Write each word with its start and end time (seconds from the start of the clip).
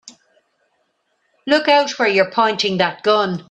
Look 1.45 1.67
out 1.67 1.91
where 1.99 2.07
you're 2.07 2.31
pointing 2.31 2.79
that 2.79 3.03
gun! 3.03 3.37